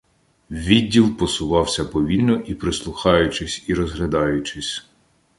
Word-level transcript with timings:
Відділ 0.51 1.17
посувався 1.17 1.85
повільно, 1.85 2.41
прислухаючись 2.59 3.63
і 3.67 3.73
розглядаючись. 3.73 4.87